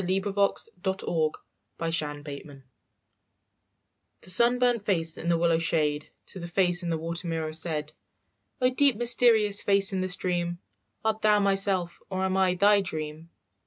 The 0.03 0.19
Face 0.19 0.35
in 0.35 0.81
the 0.81 1.91
Stream 1.91 2.63
The 4.21 4.29
sunburnt 4.31 4.83
face 4.83 5.15
in 5.19 5.29
the 5.29 5.37
willow 5.37 5.59
shade 5.59 6.09
To 6.25 6.39
the 6.39 6.47
face 6.47 6.81
in 6.81 6.89
the 6.89 6.97
water 6.97 7.27
mirror 7.27 7.53
said, 7.53 7.93
"O 8.59 8.71
deep 8.71 8.95
mysterious 8.95 9.61
face 9.61 9.93
in 9.93 10.01
the 10.01 10.09
stream, 10.09 10.57
Art 11.05 11.21
thou 11.21 11.39
myself 11.39 11.99
or 12.09 12.23
am 12.25 12.35
I 12.35 12.55
thy 12.55 12.81
dream?" 12.81 13.29